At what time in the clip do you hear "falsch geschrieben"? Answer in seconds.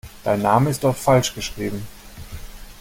0.97-1.85